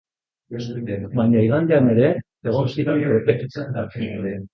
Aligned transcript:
Baina 1.17 1.43
igandean 1.47 1.91
ere, 1.91 2.07
egon 2.53 2.73
ziren 2.77 3.05
kroketak. 3.05 3.85